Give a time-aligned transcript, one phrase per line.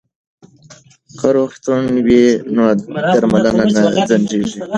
[1.19, 2.23] که روغتون وي
[2.55, 2.65] نو
[3.15, 4.59] درملنه نه ځنډیږي.